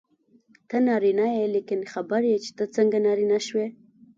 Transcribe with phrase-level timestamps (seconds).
[0.69, 3.67] ته نارینه یې لیکن خبر یې چې ته څنګه نارینه شوې.